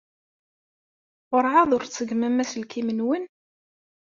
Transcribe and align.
Werɛad 1.31 1.69
ur 1.75 1.83
d-tṣeggmem 1.83 2.41
aselklim-nwen? 2.43 3.23